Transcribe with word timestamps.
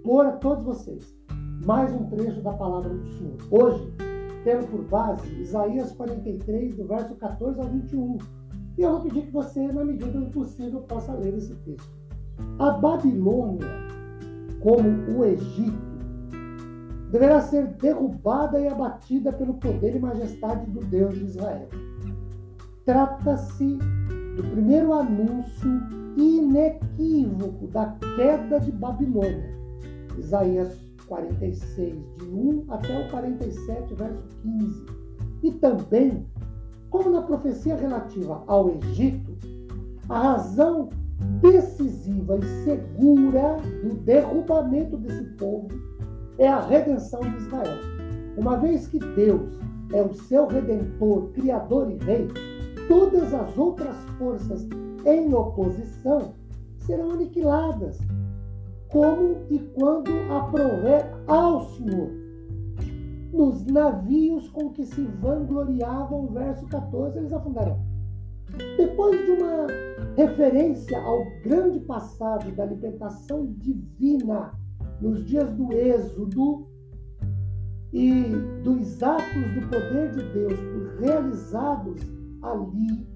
expor 0.00 0.24
a 0.24 0.32
todos 0.32 0.64
vocês 0.64 1.14
mais 1.66 1.92
um 1.92 2.06
trecho 2.06 2.40
da 2.40 2.54
palavra 2.54 2.88
do 2.88 3.06
Senhor. 3.06 3.36
Hoje, 3.50 3.92
tendo 4.44 4.66
por 4.68 4.82
base 4.86 5.28
Isaías 5.38 5.92
43, 5.92 6.74
do 6.74 6.86
verso 6.86 7.14
14 7.16 7.60
ao 7.60 7.66
21. 7.66 8.16
E 8.78 8.82
eu 8.82 8.92
vou 8.92 9.00
pedir 9.02 9.26
que 9.26 9.30
você, 9.30 9.60
na 9.70 9.84
medida 9.84 10.18
do 10.18 10.30
possível, 10.30 10.80
possa 10.80 11.12
ler 11.12 11.34
esse 11.34 11.54
texto. 11.56 11.92
A 12.58 12.70
Babilônia, 12.70 13.68
como 14.62 15.18
o 15.18 15.22
Egito, 15.22 15.98
deverá 17.10 17.42
ser 17.42 17.66
derrubada 17.74 18.58
e 18.58 18.68
abatida 18.68 19.30
pelo 19.34 19.54
poder 19.54 19.96
e 19.96 20.00
majestade 20.00 20.64
do 20.70 20.80
Deus 20.80 21.14
de 21.14 21.24
Israel. 21.26 21.68
Trata-se 22.86 23.76
do 24.36 24.42
primeiro 24.50 24.94
anúncio 24.94 25.70
inequívoco 26.16 27.66
da 27.66 27.94
queda 28.16 28.60
de 28.60 28.72
Babilônia 28.72 29.59
Isaías 30.20 30.78
46, 31.06 31.94
de 32.18 32.24
1 32.24 32.64
até 32.68 33.06
o 33.06 33.10
47, 33.10 33.94
verso 33.94 34.22
15. 34.42 34.86
E 35.42 35.50
também, 35.52 36.26
como 36.90 37.10
na 37.10 37.22
profecia 37.22 37.74
relativa 37.74 38.42
ao 38.46 38.70
Egito, 38.70 39.36
a 40.08 40.18
razão 40.18 40.90
decisiva 41.40 42.38
e 42.38 42.64
segura 42.64 43.56
do 43.82 43.94
derrubamento 43.96 44.96
desse 44.96 45.24
povo 45.36 45.68
é 46.38 46.48
a 46.48 46.60
redenção 46.60 47.20
de 47.20 47.36
Israel. 47.36 47.78
Uma 48.36 48.56
vez 48.56 48.86
que 48.86 48.98
Deus 48.98 49.58
é 49.92 50.02
o 50.02 50.14
seu 50.14 50.46
redentor, 50.46 51.30
criador 51.32 51.90
e 51.90 51.96
rei, 52.04 52.28
todas 52.88 53.34
as 53.34 53.58
outras 53.58 53.96
forças 54.18 54.66
em 55.04 55.34
oposição 55.34 56.34
serão 56.78 57.10
aniquiladas 57.10 57.98
como 58.90 59.46
e 59.50 59.58
quando 59.74 60.10
aprover 60.32 61.06
ao 61.26 61.62
Senhor. 61.70 62.10
Nos 63.32 63.64
navios 63.66 64.48
com 64.50 64.70
que 64.70 64.84
se 64.84 65.02
vangloriavam, 65.02 66.28
verso 66.28 66.66
14, 66.66 67.18
eles 67.18 67.32
afundarão. 67.32 67.80
Depois 68.76 69.24
de 69.24 69.30
uma 69.30 69.66
referência 70.16 71.00
ao 71.00 71.24
grande 71.42 71.78
passado 71.80 72.50
da 72.52 72.66
libertação 72.66 73.46
divina 73.46 74.52
nos 75.00 75.24
dias 75.24 75.52
do 75.52 75.72
Êxodo 75.72 76.66
e 77.92 78.24
dos 78.64 79.02
atos 79.02 79.54
do 79.54 79.68
poder 79.68 80.10
de 80.10 80.22
Deus 80.32 80.98
realizados 80.98 82.00
ali, 82.42 83.06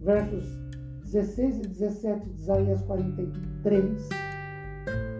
versos 0.00 0.62
16 1.04 1.58
e 1.58 1.68
17 1.68 2.30
de 2.30 2.40
Isaías 2.40 2.82
43, 2.82 4.08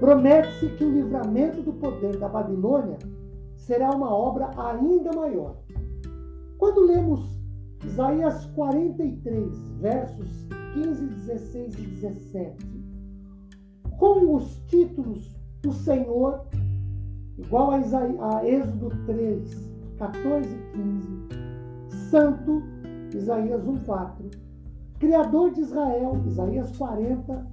Promete-se 0.02 0.66
que 0.70 0.84
o 0.84 0.90
livramento 0.90 1.62
do 1.62 1.74
poder 1.74 2.16
da 2.16 2.28
Babilônia 2.28 2.98
será 3.54 3.88
uma 3.90 4.12
obra 4.12 4.50
ainda 4.56 5.12
maior. 5.12 5.58
Quando 6.58 6.84
lemos 6.84 7.24
Isaías 7.84 8.46
43, 8.46 9.70
versos 9.78 10.48
15, 10.74 11.06
16 11.06 11.74
e 11.74 11.82
17, 11.82 12.66
com 13.96 14.34
os 14.34 14.56
títulos 14.66 15.36
do 15.62 15.72
Senhor, 15.72 16.48
igual 17.38 17.70
a, 17.70 17.78
Isaías, 17.78 18.20
a 18.20 18.44
Êxodo 18.44 18.90
3, 19.06 19.72
14 19.98 20.48
e 20.48 20.72
15, 21.88 22.08
Santo, 22.10 22.60
Isaías 23.14 23.64
1, 23.64 23.76
4, 23.84 24.30
Criador 24.98 25.52
de 25.52 25.60
Israel, 25.60 26.20
Isaías 26.26 26.76
40, 26.76 27.51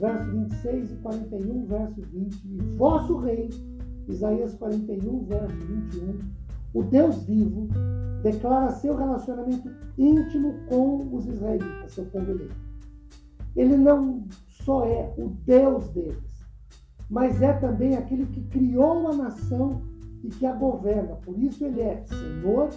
verso 0.00 0.30
26 0.30 0.92
e 0.92 0.96
41, 0.96 1.66
verso 1.66 2.00
20. 2.00 2.34
E 2.44 2.76
vosso 2.76 3.18
rei, 3.18 3.50
Isaías 4.08 4.54
41, 4.54 5.24
verso 5.26 5.56
21, 5.56 6.18
o 6.72 6.82
Deus 6.84 7.22
vivo, 7.24 7.68
declara 8.22 8.70
seu 8.70 8.96
relacionamento 8.96 9.70
íntimo 9.98 10.54
com 10.68 11.14
os 11.14 11.26
israelitas, 11.26 11.92
seu 11.92 12.06
povo 12.06 12.30
eleito. 12.30 12.70
Ele 13.56 13.76
não 13.76 14.24
só 14.46 14.84
é 14.84 15.12
o 15.18 15.28
Deus 15.44 15.88
deles, 15.90 16.44
mas 17.08 17.42
é 17.42 17.52
também 17.54 17.96
aquele 17.96 18.26
que 18.26 18.42
criou 18.42 19.08
a 19.08 19.16
nação 19.16 19.82
e 20.22 20.28
que 20.28 20.46
a 20.46 20.54
governa. 20.54 21.16
Por 21.16 21.36
isso 21.38 21.64
ele 21.64 21.80
é 21.80 22.04
Senhor, 22.04 22.70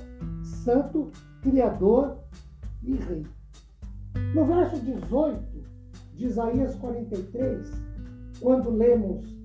Santo, 0.44 1.12
Criador 1.42 2.18
e 2.84 2.96
Rei. 2.96 3.26
No 4.34 4.46
verso 4.46 4.80
18, 4.80 5.53
de 6.16 6.26
Isaías 6.26 6.76
43, 6.76 7.72
quando 8.40 8.70
lemos: 8.70 9.36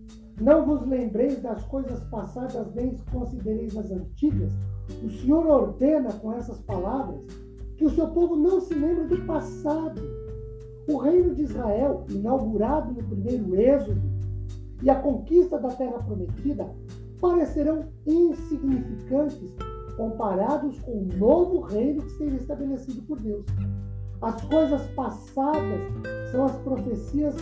Não 0.41 0.65
vos 0.65 0.87
lembreis 0.87 1.41
das 1.41 1.62
coisas 1.65 2.01
passadas, 2.05 2.75
nem 2.75 2.97
considereis 3.11 3.77
as 3.77 3.91
antigas, 3.91 4.53
o 5.03 5.09
Senhor 5.09 5.47
ordena 5.47 6.12
com 6.15 6.33
essas 6.33 6.61
palavras 6.61 7.25
que 7.77 7.84
o 7.84 7.91
seu 7.91 8.09
povo 8.09 8.34
não 8.37 8.61
se 8.61 8.75
lembre 8.75 9.07
do 9.07 9.25
passado. 9.25 10.01
O 10.89 10.97
reino 10.97 11.34
de 11.34 11.43
Israel, 11.43 12.05
inaugurado 12.09 12.93
no 12.93 13.07
primeiro 13.09 13.55
êxodo, 13.55 14.01
e 14.83 14.89
a 14.89 14.95
conquista 14.95 15.59
da 15.59 15.69
terra 15.69 16.03
prometida 16.03 16.73
parecerão 17.21 17.89
insignificantes 18.07 19.55
comparados 19.97 20.78
com 20.81 20.93
o 20.93 21.09
novo 21.19 21.61
reino 21.61 22.03
que 22.03 22.12
seria 22.12 22.37
estabelecido 22.37 23.03
por 23.03 23.19
Deus. 23.21 23.45
As 24.21 24.41
coisas 24.43 24.84
passadas 24.89 25.81
são 26.33 26.45
as 26.45 26.56
profecias 26.59 27.37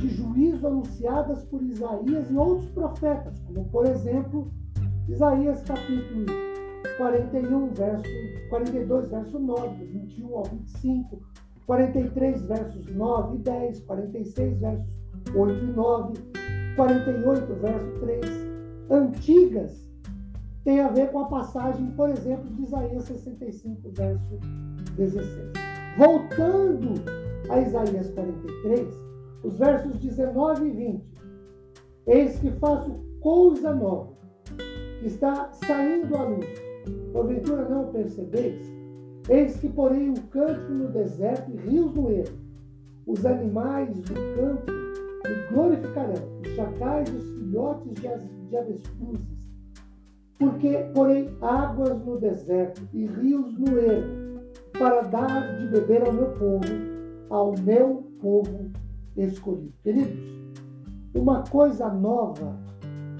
de 0.00 0.08
juízo 0.08 0.66
anunciadas 0.66 1.44
por 1.44 1.62
Isaías 1.62 2.30
e 2.30 2.36
outros 2.36 2.68
profetas, 2.70 3.38
como 3.46 3.64
por 3.66 3.86
exemplo, 3.86 4.50
Isaías 5.08 5.62
capítulo 5.62 6.26
41, 6.96 7.72
verso 7.74 8.04
42, 8.50 9.08
verso 9.08 9.38
9, 9.38 9.84
21 9.84 10.36
ao 10.36 10.44
25, 10.44 11.20
43 11.66 12.42
versos 12.42 12.86
9 12.94 13.36
e 13.36 13.38
10, 13.38 13.80
46 13.80 14.58
versos 14.58 14.86
8 15.34 15.64
e 15.64 15.72
9, 15.72 16.14
48 16.74 17.54
verso 17.54 18.00
3, 18.00 18.26
antigas 18.90 19.86
tem 20.64 20.80
a 20.80 20.88
ver 20.88 21.12
com 21.12 21.20
a 21.20 21.26
passagem, 21.26 21.92
por 21.92 22.10
exemplo, 22.10 22.52
de 22.56 22.62
Isaías 22.64 23.04
65, 23.04 23.88
verso 23.94 24.36
16. 24.96 25.65
Voltando 25.96 26.92
a 27.48 27.58
Isaías 27.58 28.10
43, 28.10 28.86
os 29.42 29.58
versos 29.58 29.98
19 29.98 30.66
e 30.66 30.70
20. 30.70 31.04
Eis 32.06 32.38
que 32.38 32.50
faço 32.50 32.94
coisa 33.20 33.74
nova, 33.74 34.12
que 35.00 35.06
está 35.06 35.50
saindo 35.52 36.14
à 36.14 36.22
luz. 36.24 36.46
Porventura 37.14 37.66
não 37.66 37.90
percebeis? 37.92 38.62
Eis 39.30 39.56
que 39.56 39.70
porei 39.70 40.10
um 40.10 40.14
cântico 40.14 40.70
no 40.70 40.88
deserto 40.88 41.50
e 41.50 41.56
rios 41.56 41.94
no 41.94 42.10
erro. 42.10 42.38
Os 43.06 43.24
animais 43.24 43.98
do 43.98 44.12
campo 44.12 44.70
me 45.26 45.48
glorificarão, 45.50 46.40
os 46.42 46.48
chacais 46.50 47.08
e 47.08 47.16
os 47.16 47.30
filhotes 47.30 47.94
de 48.50 48.56
avestruzes. 48.56 49.50
Porque 50.38 50.76
porei 50.92 51.34
águas 51.40 52.04
no 52.04 52.20
deserto 52.20 52.86
e 52.92 53.06
rios 53.06 53.58
no 53.58 53.78
erro 53.78 54.25
para 54.78 55.02
dar 55.02 55.56
de 55.56 55.66
beber 55.68 56.06
ao 56.06 56.12
meu 56.12 56.30
povo, 56.32 56.66
ao 57.30 57.54
meu 57.58 58.10
povo 58.20 58.70
escolhido. 59.16 59.72
Queridos, 59.82 60.18
uma 61.14 61.42
coisa 61.44 61.88
nova 61.88 62.58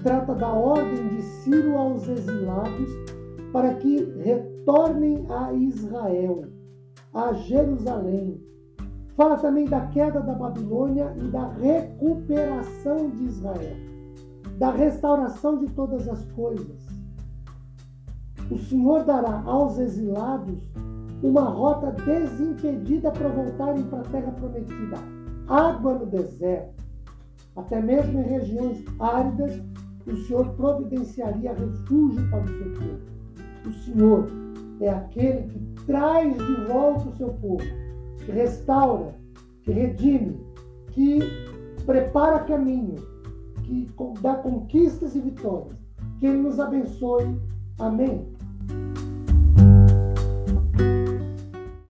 trata 0.03 0.35
da 0.35 0.51
ordem 0.51 1.07
de 1.09 1.21
Ciro 1.21 1.75
aos 1.77 2.07
exilados 2.07 2.89
para 3.51 3.73
que 3.75 4.03
retornem 4.23 5.25
a 5.29 5.51
Israel, 5.53 6.45
a 7.13 7.33
Jerusalém. 7.33 8.39
Fala 9.15 9.37
também 9.37 9.65
da 9.65 9.87
queda 9.87 10.21
da 10.21 10.33
Babilônia 10.33 11.15
e 11.17 11.27
da 11.29 11.49
recuperação 11.53 13.09
de 13.09 13.25
Israel, 13.25 13.75
da 14.59 14.69
restauração 14.69 15.57
de 15.57 15.71
todas 15.71 16.07
as 16.07 16.23
coisas. 16.33 16.85
O 18.51 18.57
Senhor 18.59 19.03
dará 19.03 19.41
aos 19.43 19.79
exilados 19.79 20.61
uma 21.21 21.43
rota 21.43 21.91
desimpedida 21.91 23.11
para 23.11 23.29
voltarem 23.29 23.83
para 23.83 23.99
a 23.99 24.03
terra 24.03 24.31
prometida. 24.31 24.97
Água 25.47 25.93
no 25.93 26.05
deserto, 26.05 26.83
até 27.55 27.81
mesmo 27.81 28.19
em 28.19 28.23
regiões 28.23 28.83
áridas, 28.99 29.61
o 30.05 30.15
Senhor 30.15 30.49
providenciaria 30.53 31.53
refúgio 31.53 32.29
para 32.29 32.43
o 32.43 32.47
seu 32.47 32.73
povo. 32.73 32.99
O 33.65 33.73
Senhor 33.73 34.27
é 34.79 34.89
aquele 34.89 35.43
que 35.47 35.59
traz 35.85 36.37
de 36.37 36.55
volta 36.67 37.09
o 37.09 37.17
seu 37.17 37.29
povo, 37.29 37.63
que 38.25 38.31
restaura, 38.31 39.15
que 39.63 39.71
redime, 39.71 40.39
que 40.91 41.19
prepara 41.85 42.39
caminho, 42.43 42.95
que 43.63 43.89
dá 44.21 44.35
conquistas 44.35 45.15
e 45.15 45.19
vitórias. 45.19 45.77
Que 46.19 46.27
Ele 46.27 46.37
nos 46.37 46.59
abençoe. 46.59 47.39
Amém. 47.79 48.36